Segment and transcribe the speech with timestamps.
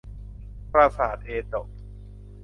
[0.71, 1.67] ปราสาทเอโดะ